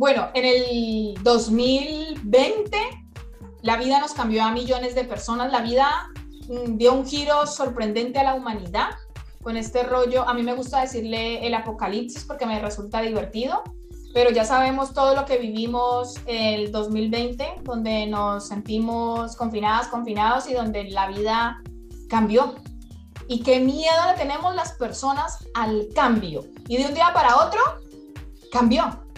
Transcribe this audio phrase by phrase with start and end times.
[0.00, 2.78] Bueno, en el 2020
[3.60, 6.08] la vida nos cambió a millones de personas, la vida
[6.48, 8.92] mm, dio un giro sorprendente a la humanidad
[9.42, 13.62] con este rollo, a mí me gusta decirle el apocalipsis porque me resulta divertido,
[14.14, 20.54] pero ya sabemos todo lo que vivimos el 2020, donde nos sentimos confinadas, confinados y
[20.54, 21.62] donde la vida
[22.08, 22.54] cambió.
[23.28, 26.46] Y qué miedo le tenemos las personas al cambio.
[26.68, 27.60] Y de un día para otro,
[28.50, 29.09] cambió.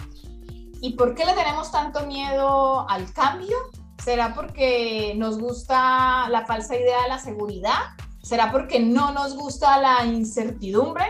[0.83, 3.55] ¿Y por qué le tenemos tanto miedo al cambio?
[4.03, 7.79] ¿Será porque nos gusta la falsa idea de la seguridad?
[8.21, 11.05] ¿Será porque no nos gusta la incertidumbre?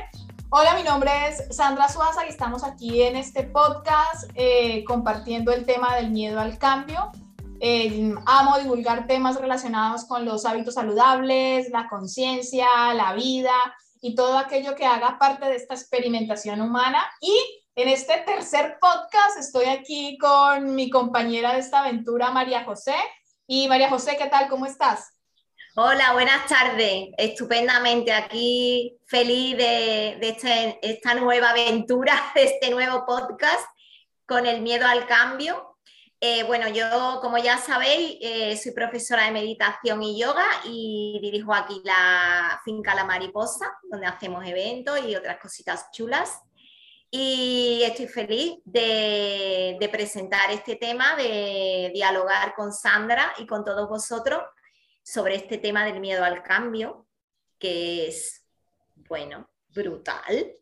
[0.50, 5.66] Hola, mi nombre es Sandra Suaza y estamos aquí en este podcast eh, compartiendo el
[5.66, 7.12] tema del miedo al cambio.
[7.60, 13.56] Eh, amo divulgar temas relacionados con los hábitos saludables, la conciencia, la vida
[14.02, 17.04] y todo aquello que haga parte de esta experimentación humana.
[17.22, 22.96] Y en este tercer podcast estoy aquí con mi compañera de esta aventura, María José.
[23.48, 24.48] Y María José, ¿qué tal?
[24.48, 25.12] ¿Cómo estás?
[25.76, 27.10] Hola, buenas tardes.
[27.18, 33.66] Estupendamente aquí, feliz de, este, esta nueva aventura, de este nuevo podcast
[34.28, 35.78] con el miedo al cambio.
[36.22, 41.54] Eh, bueno, yo, como ya sabéis, eh, soy profesora de meditación y yoga y dirijo
[41.54, 46.40] aquí la finca La Mariposa, donde hacemos eventos y otras cositas chulas.
[47.16, 54.42] Y estoy feliz de, presentar este tema, de dialogar con Sandra y con todos vosotros
[55.04, 57.06] sobre este tema del miedo al cambio,
[57.60, 58.48] que es,
[58.96, 60.56] bueno, brutal.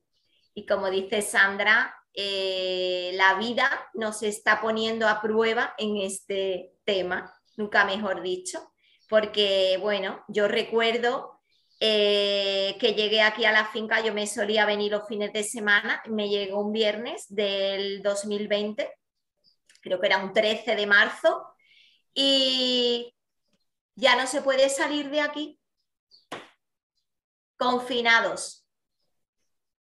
[0.53, 7.33] Y como dice Sandra, eh, la vida nos está poniendo a prueba en este tema,
[7.55, 8.73] nunca mejor dicho,
[9.08, 11.41] porque, bueno, yo recuerdo
[11.83, 15.99] eh, que llegué aquí a la finca, yo me solía venir los fines de semana,
[16.07, 18.87] me llegó un viernes del 2020,
[19.81, 21.43] creo que era un 13 de marzo,
[22.13, 23.15] y
[23.95, 25.59] ya no se puede salir de aquí.
[27.58, 28.64] Confinados.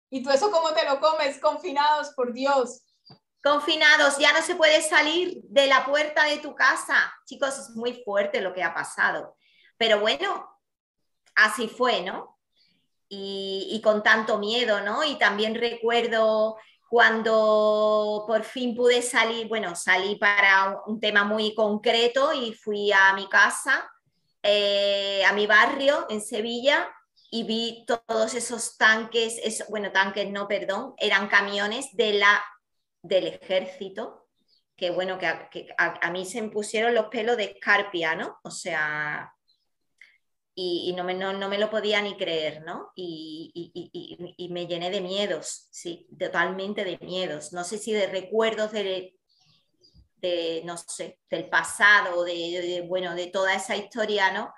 [0.09, 1.39] ¿Y tú eso cómo te lo comes?
[1.39, 2.83] Confinados, por Dios.
[3.43, 7.13] Confinados, ya no se puede salir de la puerta de tu casa.
[7.27, 9.37] Chicos, es muy fuerte lo que ha pasado.
[9.77, 10.54] Pero bueno,
[11.35, 12.39] así fue, ¿no?
[13.09, 15.05] Y, con tanto miedo, ¿no?
[15.05, 16.57] Y también recuerdo
[16.89, 23.13] cuando por fin pude salir, bueno, salí para un, tema muy concreto y fui a
[23.15, 23.89] mi casa,
[24.43, 26.89] eh, a mi barrio en Sevilla
[27.31, 32.45] y vi todos esos tanques, bueno, tanques no, perdón, eran camiones de la,
[33.03, 34.29] del ejército,
[34.77, 35.27] que bueno, que,
[35.77, 38.39] a, mí se me pusieron los pelos de escarpia, ¿no?
[38.45, 39.35] O sea,
[40.57, 42.93] y, no, me, no, me, lo podía ni creer, ¿no?
[42.95, 43.51] Y,
[44.37, 47.53] y, me llené de miedos, sí, totalmente de miedos.
[47.53, 49.17] No sé si de recuerdos de,
[50.17, 54.55] de no sé, del pasado, de, bueno, de toda esa historia, ¿no?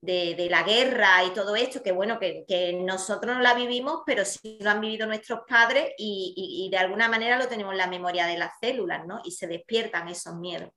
[0.00, 4.24] De, la guerra y todo esto, que bueno, que, que, nosotros no la vivimos, pero
[4.24, 6.34] sí lo han vivido nuestros padres y,
[6.66, 9.20] y de alguna manera lo tenemos en la memoria de las células, ¿no?
[9.24, 10.70] Y se despiertan esos miedos.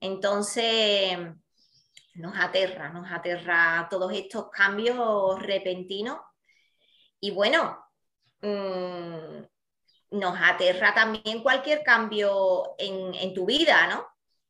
[0.00, 1.18] Entonces,
[2.14, 6.18] nos aterra, nos aterra todos estos cambios repentinos.
[7.20, 7.78] Y bueno,
[8.42, 9.44] mm,
[10.12, 14.06] nos aterra también cualquier cambio en, tu vida, ¿no?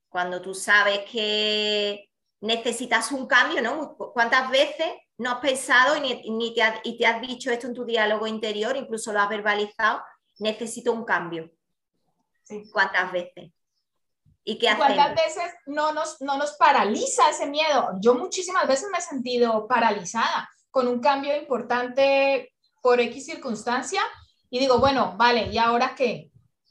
[0.09, 2.09] Cuando tú sabes que
[2.41, 3.97] necesitas un cambio, ¿no?
[3.97, 8.27] ¿Cuántas veces no has pensado y, te, y te has dicho esto en tu diálogo
[8.27, 10.03] interior, incluso lo has verbalizado,
[10.39, 11.51] necesito un cambio?
[12.43, 12.69] Sí.
[12.73, 13.53] ¿Cuántas veces?
[14.45, 17.91] ¿Y qué ¿Cuántas veces no nos, no nos paraliza ese miedo?
[18.01, 24.03] Yo muchísimas veces me he sentido paralizada con un cambio importante por X circunstancia
[24.51, 26.31] y digo, bueno, vale, ¿y ahora qué?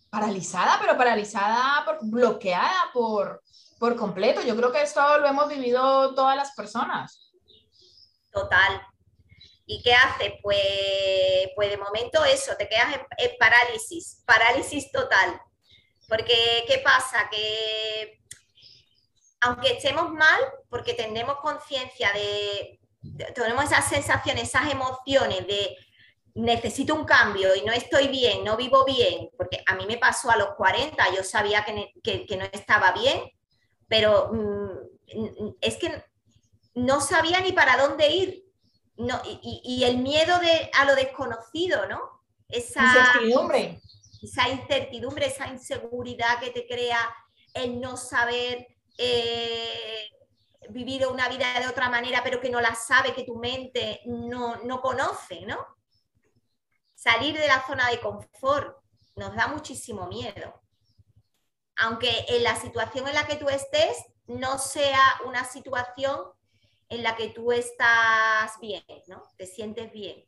[0.10, 3.42] Paralizada, pero paralizada, por, bloqueada por,
[3.80, 4.42] por completo.
[4.42, 7.32] Yo creo que esto lo hemos vivido todas las personas.
[8.34, 8.82] Total.
[9.66, 10.40] ¿Y qué hace?
[10.44, 10.60] Pues,
[11.56, 15.42] pues de momento eso, te quedas en parálisis, parálisis total
[16.12, 17.30] porque, ¿qué pasa?
[17.32, 18.20] Que
[19.40, 22.82] aunque estemos mal, porque tenemos conciencia de,
[23.34, 25.78] tenemos esas sensaciones, esas emociones de
[26.36, 30.30] necesito un cambio y no estoy bien, no vivo bien, porque a mí me pasó
[30.30, 33.32] a los 40, yo sabía que, no estaba bien,
[33.88, 36.04] pero mm, es que
[36.76, 38.46] no sabía ni para dónde ir.
[39.64, 42.22] y, el miedo de, a lo desconocido, ¿no?
[42.50, 43.82] Esa incertidumbre
[44.22, 47.14] esa incertidumbre, esa inseguridad que te crea
[47.54, 50.10] el no saber eh,
[50.70, 54.58] vivir una vida de otra manera, pero que no la sabe, que tu mente no,
[54.64, 55.58] no conoce, ¿no?
[56.96, 58.78] Salir de la zona de confort
[59.18, 60.62] nos da muchísimo miedo.
[61.76, 63.98] aunque en la situación en la que tú estés
[64.28, 66.20] no sea una situación
[66.90, 69.24] en la que tú estás bien, ¿no?
[69.38, 70.26] Te sientes bien.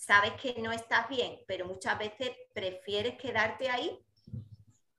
[0.00, 4.02] Sabes que no estás bien, pero muchas veces prefieres quedarte ahí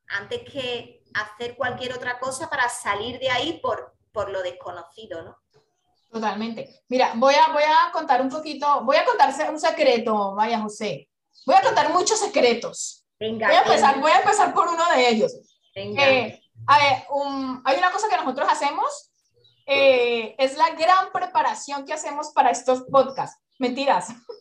[0.10, 5.38] antes que hacer cualquier otra cosa para salir de ahí por, por lo desconocido, ¿no?
[6.12, 6.84] Totalmente.
[6.88, 11.10] Mira, voy a, voy a contar un poquito, voy a contarse un secreto, vaya José.
[11.48, 13.04] Voy a contar muchos secretos.
[13.20, 15.34] Venga, voy, a empezar, voy a empezar por uno de ellos.
[15.74, 16.08] Venga.
[16.08, 19.12] Eh, hay una cosa que nosotros hacemos,
[19.66, 23.42] eh, es la gran preparación que hacemos para estos podcasts.
[23.58, 24.10] Mentiras.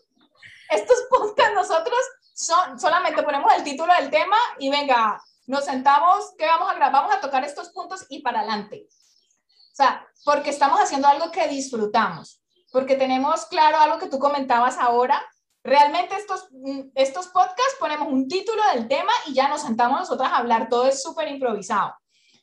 [0.70, 1.99] Estos podcasts nosotros
[2.32, 7.02] son, solamente ponemos el título del tema y venga, nos sentamos, ¿qué vamos a grabar?
[7.02, 8.87] Vamos a tocar estos puntos y para adelante.
[8.88, 12.40] O sea, porque estamos haciendo algo que disfrutamos,
[12.72, 15.20] porque tenemos claro algo que tú comentabas ahora.
[15.64, 16.49] Realmente estos,
[16.94, 20.87] estos podcasts ponemos un título del tema y ya nos sentamos nosotras a hablar, todo
[20.87, 21.94] es súper improvisado.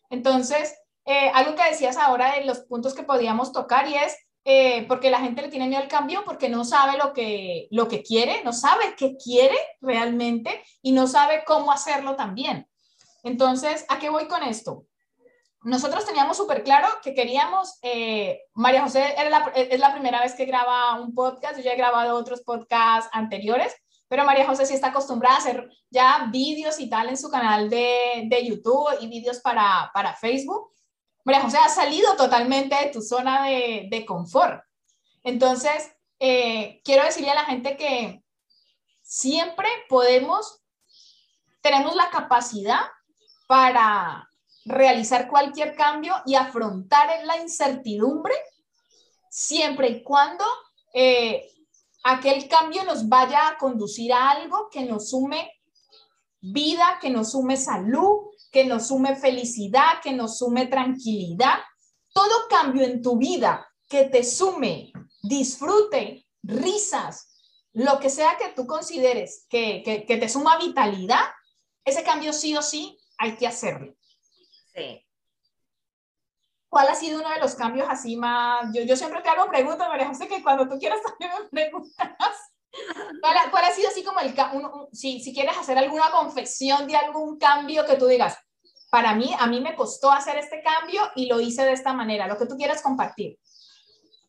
[0.10, 0.76] Entonces,
[1.06, 4.16] eh, algo que decías ahora de los puntos que podíamos tocar y es
[4.50, 7.90] eh, porque la gente le tiene miedo al cambio porque no sabe lo que, lo
[7.90, 12.66] que quiere, no sabe qué quiere realmente y no sabe cómo hacerlo también.
[13.24, 14.86] Entonces, ¿a qué voy con esto?
[15.64, 19.16] nosotros teníamos súper claro que queríamos, eh, María José
[19.54, 23.76] es la primera vez que graba un podcast, yo ya he grabado otros podcasts anteriores,
[24.08, 27.70] pero María José sí está acostumbrada a hacer ya vídeos y tal en su canal
[27.70, 30.72] de, de YouTube y vídeos para, para, Facebook.
[31.28, 34.64] María José ha salido totalmente de tu zona de, de confort.
[35.26, 35.92] Entonces,
[36.22, 38.24] eh, quiero decirle a la gente que
[39.02, 40.62] siempre podemos,
[41.60, 42.80] tenemos la capacidad
[43.46, 44.30] para
[44.64, 48.34] realizar cualquier cambio y afrontar la incertidumbre
[49.30, 50.46] siempre y cuando
[50.94, 51.46] eh,
[52.06, 55.52] aquel cambio nos vaya a conducir a algo que nos sume
[56.40, 61.60] vida, que nos sume salud, que nos sume felicidad, que nos sume tranquilidad.
[62.14, 64.92] Todo cambio en tu vida que te sume
[65.22, 67.36] disfrute, risas,
[67.74, 71.26] lo que sea que tú consideres que, que te suma vitalidad,
[71.86, 73.96] ese cambio sí o sí hay que hacerlo.
[76.70, 78.68] ¿Cuál ha sido uno de los cambios así más?
[78.74, 82.47] Yo, yo siempre te hago preguntas, María José, que cuando tú quieras también me preguntas.
[83.22, 84.34] ¿Cuál, ha sido así como el
[84.92, 88.38] si, si quieres hacer alguna confesión de algún cambio que tú digas,
[88.90, 92.28] para mí, a mí me costó hacer este cambio y lo hice de esta manera,
[92.28, 93.38] lo que tú quieras compartir,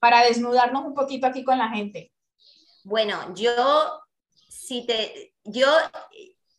[0.00, 2.12] para desnudarnos un poquito aquí con la gente.
[2.84, 4.00] Bueno, yo,
[4.48, 5.68] si te, yo,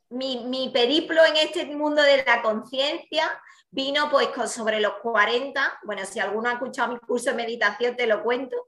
[0.09, 3.41] mi, mi periplo en este mundo de la conciencia
[3.71, 8.07] Vino pues sobre los 40, bueno, si alguno ha escuchado mi curso de meditación te
[8.07, 8.67] lo cuento,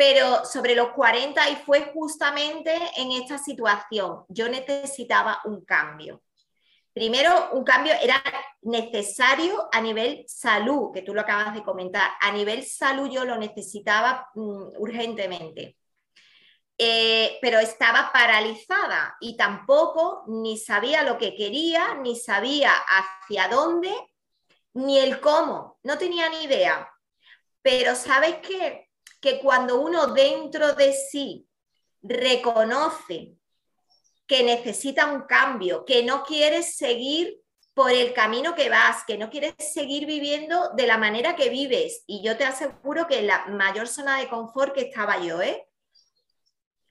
[0.00, 4.24] pero sobre los 40 y fue justamente en esta situación.
[4.30, 6.22] Yo necesitaba un cambio.
[6.94, 8.22] Primero, un cambio era
[8.62, 12.12] necesario a nivel salud, que tú lo acabas de comentar.
[12.18, 15.76] A nivel salud yo lo necesitaba mm, urgentemente.
[16.78, 23.92] Eh, pero estaba paralizada y tampoco ni sabía lo que quería, ni sabía hacia dónde
[24.72, 26.90] ni el cómo, no tenía ni idea.
[27.60, 28.89] Pero sabes qué?
[29.20, 31.46] Que cuando uno dentro de sí
[32.02, 33.36] reconoce
[34.26, 37.40] que necesita un cambio, que no quieres seguir
[37.74, 42.04] por el camino que vas, que no quieres seguir viviendo de la manera que vives.
[42.06, 45.66] Y yo te aseguro que la mayor zona de confort que estaba yo, ¿eh?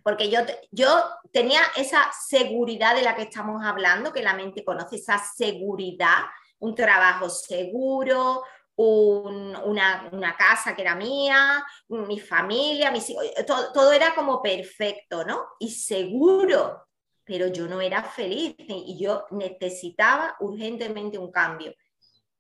[0.03, 0.39] Porque yo,
[0.71, 6.23] yo tenía esa seguridad de la que estamos hablando, que la mente conoce, esa seguridad
[6.59, 8.43] un trabajo seguro,
[8.81, 15.45] una, casa que era mía, mi familia, mis hijos, todo, todo, era como perfecto, ¿no?
[15.59, 16.87] Y seguro,
[17.25, 21.73] pero yo no era feliz y yo necesitaba urgentemente un cambio.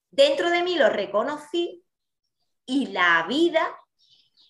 [0.09, 1.83] Dentro de mí lo reconocí
[2.65, 3.77] y la vida,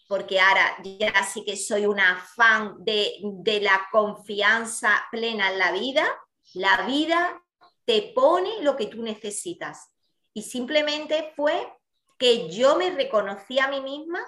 [0.08, 5.72] porque ahora ya sí que soy una fan de, de la confianza plena en la
[5.72, 6.06] vida,
[6.54, 7.44] la vida
[7.86, 9.90] te pone lo que tú necesitas.
[10.34, 11.79] Y simplemente fue
[12.20, 14.20] que yo me reconocí a mí misma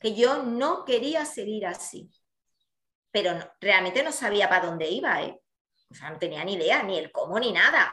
[0.00, 2.10] que yo no quería seguir así.
[3.10, 5.38] Pero realmente no sabía para dónde iba, ¿eh?
[5.90, 7.92] O sea, no tenía ni idea, ni el cómo, ni nada.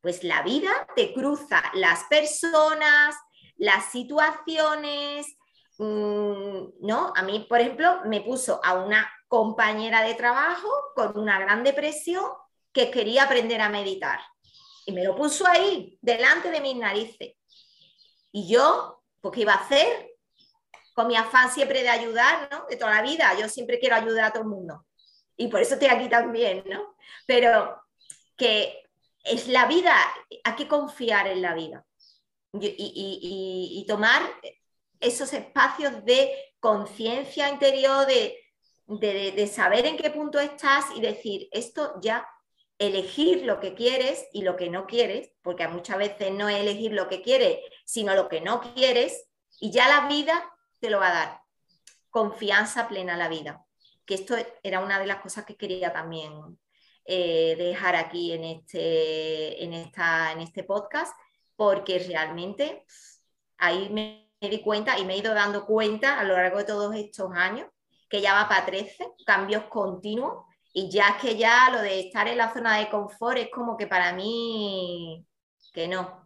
[0.00, 3.16] Pues la vida te cruza las personas,
[3.56, 5.26] las situaciones,
[5.78, 7.12] mm, ¿no?
[7.16, 12.24] A mí, por ejemplo, me puso a una compañera de trabajo con una gran depresión
[12.72, 14.20] que quería aprender a meditar.
[14.86, 17.39] Y me lo puso ahí, delante de mis narices.
[18.32, 20.16] Y yo, pues, ¿qué iba a hacer?
[20.94, 22.66] Con mi afán siempre de ayudar, ¿no?
[22.68, 23.34] De toda la vida.
[23.38, 24.86] Yo siempre quiero ayudar a todo el mundo.
[25.36, 26.96] Y por eso estoy aquí también, ¿no?
[27.26, 27.82] Pero
[28.36, 28.82] que
[29.24, 29.94] es la vida,
[30.44, 31.84] hay que confiar en la vida
[32.52, 34.22] y, tomar
[34.98, 38.36] esos espacios de conciencia interior, de,
[38.86, 42.26] de, saber en qué punto estás y decir, esto ya,
[42.78, 46.92] elegir lo que quieres y lo que no quieres, porque muchas veces no es elegir
[46.92, 47.58] lo que quieres,
[47.90, 49.28] sino lo que no quieres,
[49.58, 51.40] y ya la vida te lo va a dar.
[52.08, 53.64] Confianza plena a la vida,
[54.06, 56.32] que esto era una de las cosas que quería también
[57.04, 61.18] eh, dejar aquí en este, en, esta, en este podcast,
[61.56, 62.84] porque realmente
[63.58, 66.94] ahí me di cuenta y me he ido dando cuenta a lo largo de todos
[66.94, 67.66] estos años
[68.08, 72.28] que ya va para 13, cambios continuos, y ya es que ya lo de estar
[72.28, 75.26] en la zona de confort es como que para mí
[75.72, 76.24] que no.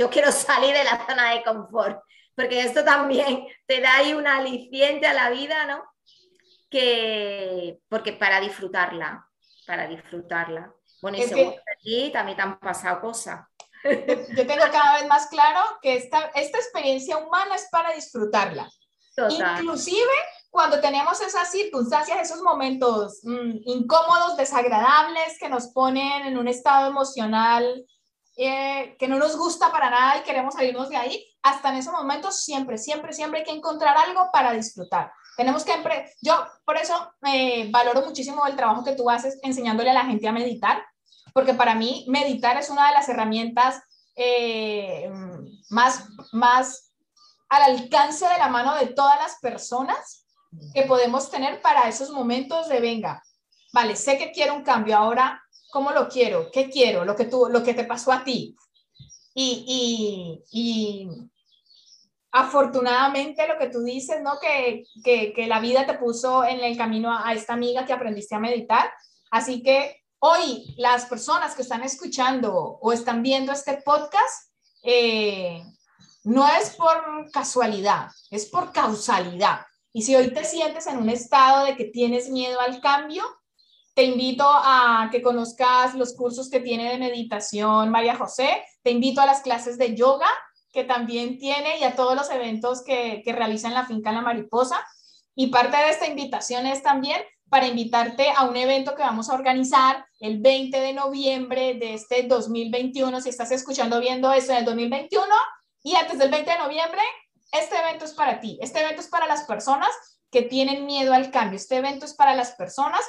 [0.00, 2.02] Yo quiero salir de la zona de confort,
[2.34, 5.84] porque esto también te da ahí un aliciente a la vida, ¿no?
[6.70, 9.26] Que, porque para disfrutarla,
[9.66, 10.72] para disfrutarla.
[11.02, 13.40] Bueno, y según aquí también te han pasado cosas.
[13.84, 18.70] Yo tengo cada vez más claro que esta, esta experiencia humana es para disfrutarla.
[19.58, 20.12] Inclusive
[20.50, 26.88] cuando tenemos esas circunstancias, esos momentos mm, incómodos, desagradables, que nos ponen en un estado
[26.88, 27.84] emocional
[28.42, 31.92] eh, que no nos gusta para nada y queremos salirnos de ahí, hasta en esos
[31.92, 35.12] momentos siempre, siempre, siempre hay que encontrar algo para disfrutar.
[35.36, 35.74] Tenemos que,
[36.22, 40.26] yo por eso eh, valoro muchísimo el trabajo que tú haces enseñándole a la gente
[40.26, 40.82] a meditar,
[41.34, 43.82] porque para mí meditar es una de las herramientas
[44.16, 45.10] eh,
[45.68, 46.94] más, más
[47.50, 50.26] al alcance de la mano de todas las personas
[50.72, 53.22] que podemos tener para esos momentos de venga,
[53.70, 56.50] vale, sé que quiero un cambio, ahora, ¿cómo lo quiero?
[56.50, 57.04] ¿Qué quiero?
[57.04, 58.56] Lo que, tú, lo que te pasó a ti.
[59.34, 61.08] Y, y, y
[62.32, 64.38] afortunadamente lo que tú dices, ¿no?
[64.40, 68.34] Que, que, que, la vida te puso en el camino a, esta amiga que aprendiste
[68.34, 68.90] a meditar.
[69.30, 75.62] Así que hoy las personas que están escuchando o están viendo este podcast, eh,
[76.24, 79.60] no es por casualidad, es por causalidad.
[79.92, 83.24] Y si hoy te sientes en un estado de que tienes miedo al cambio,
[84.00, 89.20] te invito a que conozcas los cursos que tiene de meditación María José, te invito
[89.20, 90.26] a las clases de yoga
[90.72, 94.22] que también tiene y a todos los eventos que, que realiza en la finca La
[94.22, 94.82] Mariposa.
[95.34, 99.34] Y parte de esta invitación es también para invitarte a un evento que vamos a
[99.34, 103.20] organizar el 20 de noviembre de este 2021.
[103.20, 105.26] Si estás escuchando, viendo eso en el 2021
[105.82, 107.02] y antes del 20 de noviembre,
[107.52, 108.58] este evento es para ti.
[108.62, 109.90] Este evento es para las personas
[110.30, 111.58] que tienen miedo al cambio.
[111.58, 113.02] Este evento es para las personas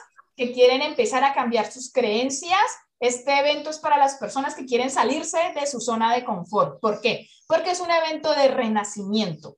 [0.52, 2.60] quieren empezar a cambiar sus creencias.
[3.00, 6.80] Este evento es para las personas que quieren salirse de su zona de confort.
[6.80, 7.28] ¿Por qué?
[7.48, 9.58] Porque es un evento de renacimiento.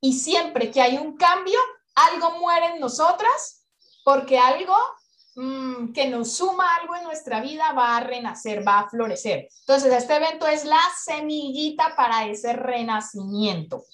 [0.00, 1.58] Y siempre que hay un cambio,
[1.94, 3.66] algo muere en nosotras,
[4.04, 4.76] porque algo
[5.36, 9.48] mm, que nos suma algo en nuestra vida va a renacer, va a florecer.
[9.60, 13.84] Entonces, este evento es la semillita para ese renacimiento.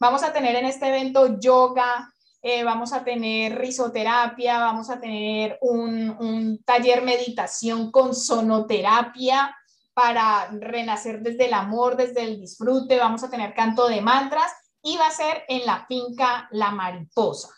[0.00, 2.10] Vamos a tener en este evento yoga,
[2.42, 9.54] eh, vamos a tener risoterapia, vamos a tener un, un taller meditación con sonoterapia
[9.92, 14.50] para renacer desde el amor, desde el disfrute, vamos a tener canto de mantras
[14.82, 17.50] y va a ser en la finca La Mariposa.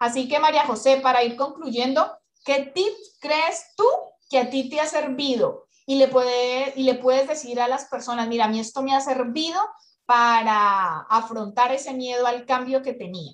[0.00, 3.86] Así que María José, para ir concluyendo, ¿qué tips crees tú
[4.28, 5.66] que a ti te ha servido?
[5.86, 6.10] Y le,
[6.76, 9.60] y le puedes decir a las personas, mira, a mí esto me ha servido
[10.06, 13.32] para afrontar ese miedo al cambio que tenía?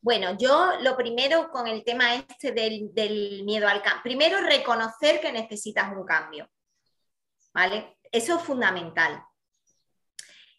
[0.00, 5.32] Bueno, yo lo primero con el tema este del, miedo al cambio, primero reconocer que
[5.32, 6.48] necesitas un cambio,
[7.52, 7.98] ¿vale?
[8.10, 9.22] Eso es fundamental.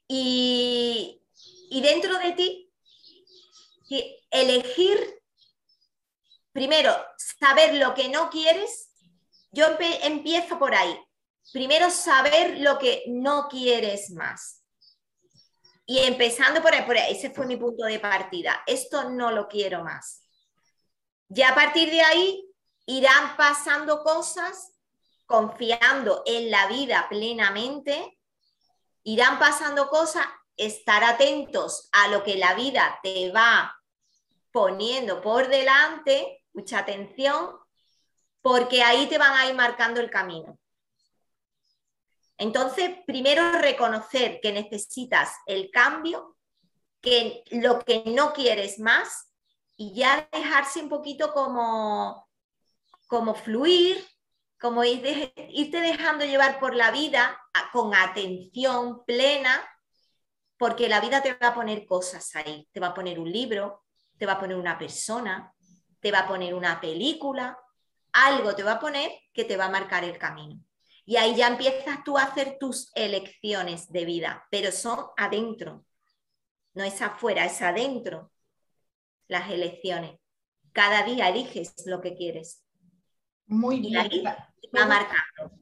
[0.08, 1.22] Y,
[1.70, 2.70] y dentro de ti,
[4.30, 5.00] elegir,
[6.52, 8.92] primero, saber lo que no quieres,
[9.52, 9.66] yo
[10.04, 11.00] empiezo por ahí.
[11.52, 14.59] Primero, saber lo que no quieres más.
[15.90, 18.62] Y empezando por ahí, ese fue mi punto de partida.
[18.68, 20.22] Esto no lo quiero más.
[21.30, 22.48] Ya a partir de ahí
[22.86, 24.72] irán pasando cosas
[25.26, 28.20] confiando en la vida plenamente,
[29.02, 30.28] irán pasando cosas,
[30.58, 33.76] estar atentos a lo que la vida te va
[34.52, 37.58] poniendo por delante, mucha atención,
[38.44, 40.60] porque ahí te van a ir marcando el camino.
[42.40, 46.38] Entonces, primero reconocer que necesitas el cambio,
[47.02, 49.34] que lo que no quieres más
[49.76, 52.30] y ya dejarse un poquito como,
[53.08, 54.06] como fluir,
[54.58, 57.38] como irte dejando llevar por la vida
[57.74, 59.62] con atención plena,
[60.58, 63.84] porque la vida te va a poner cosas ahí, te va a poner un libro,
[64.18, 65.54] te va a poner una persona,
[66.00, 67.58] te va a poner una película,
[68.14, 70.62] algo te va a poner que te va a marcar el camino.
[71.10, 75.84] Y ahí ya empiezas tú a hacer tus elecciones de vida, pero son adentro,
[76.76, 78.32] no es afuera, es adentro
[79.28, 80.20] las elecciones.
[80.72, 82.64] Cada día eliges lo que quieres.
[83.48, 84.08] Muy bien.
[84.12, 85.58] Y va marcando.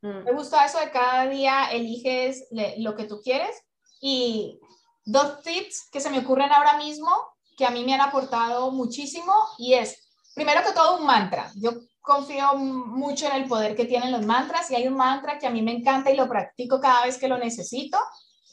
[0.00, 0.24] Mm.
[0.24, 3.56] Me gusta eso de cada día eliges lo que tú quieres.
[4.00, 4.58] Y
[5.04, 7.08] dos tips que se me ocurren ahora mismo
[7.56, 11.52] que a mí me han aportado muchísimo y es, primero que todo, un mantra.
[11.54, 11.70] Yo
[12.08, 15.50] confío mucho en el poder que tienen los mantras y hay un mantra que a
[15.50, 17.98] mí me encanta y lo practico cada vez que lo necesito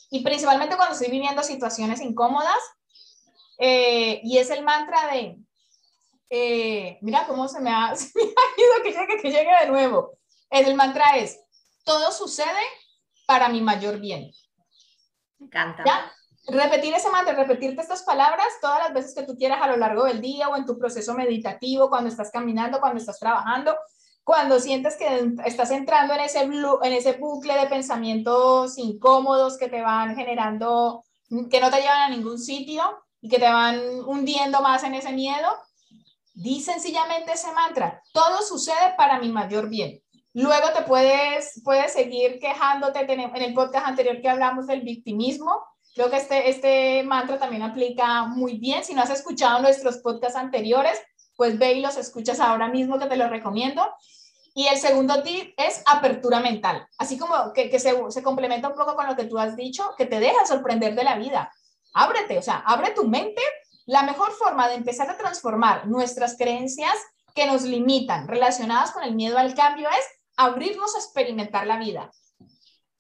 [0.10, 2.60] y principalmente cuando estoy viviendo situaciones incómodas
[3.58, 5.38] eh, y es el mantra de,
[6.30, 7.94] eh, mira cómo se me, ha,
[8.58, 10.18] ido que llegue, que llegue de nuevo.
[10.50, 11.40] El mantra es,
[11.86, 12.62] todo sucede
[13.26, 14.32] para mi mayor bien.
[15.40, 15.84] Me encanta.
[15.86, 16.12] ¿Ya?
[16.48, 20.06] Repetir ese mantra, repetirte estas palabras todas las veces que tú quieras a lo largo
[20.06, 23.76] del día o en tu proceso meditativo, cuando estás caminando, cuando estás trabajando,
[24.24, 29.82] cuando sientes que estás entrando en ese, en ese bucle de pensamientos incómodos que te
[29.82, 31.04] van generando,
[31.50, 32.84] que no te llevan a ningún sitio
[33.22, 35.48] y que te van hundiendo más en ese miedo,
[36.34, 40.02] di sencillamente ese mantra, todo sucede para mi mayor bien.
[40.34, 45.64] Luego te puedes, puedes seguir quejándote en el podcast anterior que hablamos del victimismo,
[45.96, 48.84] Creo que este, este mantra también aplica muy bien.
[48.84, 51.02] Si no has escuchado nuestros podcasts anteriores,
[51.38, 53.82] pues ve y los escuchas ahora mismo que te los recomiendo.
[54.54, 58.76] Y el segundo tip es apertura mental, así como que, que se, se, complementa un
[58.76, 61.52] poco con lo que tú has dicho, que te deja sorprender de la vida.
[61.94, 63.42] Ábrete, o sea, abre tu mente.
[63.86, 66.96] La mejor forma de empezar a transformar nuestras creencias
[67.34, 72.12] que nos limitan relacionadas con el miedo al cambio es abrirnos a experimentar la vida.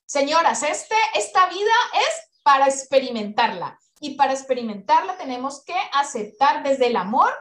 [0.06, 3.80] Señoras, este, esta vida es para experimentarla.
[4.00, 7.34] Y para experimentarla tenemos que aceptar desde el amor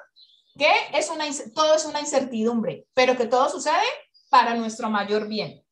[0.57, 3.85] que es una, todo es una incertidumbre, pero que todo sucede
[4.31, 5.63] para nuestro mayor bien.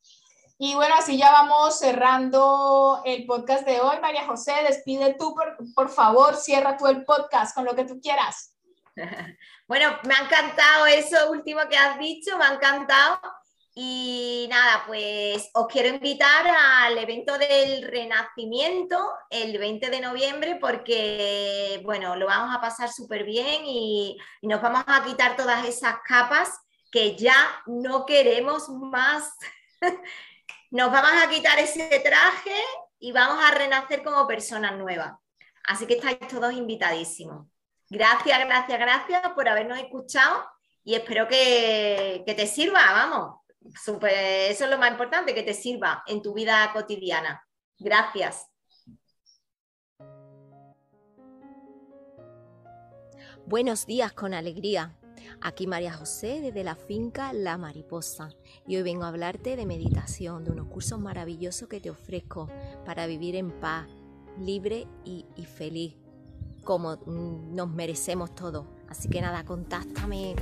[0.59, 3.97] Y bueno, así ya vamos cerrando el podcast de hoy.
[4.01, 7.99] María José, despide tú, por, por favor, cierra tú el podcast con lo que tú
[7.99, 8.55] quieras.
[9.65, 13.17] Bueno, me ha encantado eso último que has dicho, me ha encantado.
[13.75, 18.97] Y nada, pues os quiero invitar al evento del Renacimiento
[19.31, 24.83] el 20 de noviembre porque, bueno, lo vamos a pasar súper bien y, nos vamos
[24.85, 29.35] a quitar todas esas capas que ya no queremos más.
[30.71, 32.61] nos vamos a quitar ese traje
[32.99, 35.13] y vamos a renacer como personas nuevas.
[35.65, 37.47] Así que estáis todos invitadísimos.
[37.89, 40.45] Gracias, gracias, gracias por habernos escuchado
[40.83, 43.97] y espero que, que te sirva, vamos eso
[44.65, 47.41] es lo más importante, que te sirva en tu vida cotidiana.
[47.79, 48.47] Gracias.
[53.45, 54.97] Buenos días con alegría.
[55.41, 58.29] Aquí María José desde la finca La Mariposa
[58.65, 62.49] y hoy vengo a hablarte de meditación, de unos cursos maravillosos que te ofrezco
[62.85, 63.87] para vivir en paz,
[64.39, 65.95] libre y, y feliz,
[66.63, 68.65] como nos merecemos todos.
[68.87, 70.35] Así que nada, contáctame.